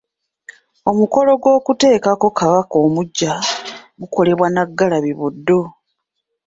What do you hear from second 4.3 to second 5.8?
Nnaggalabi- Buddo.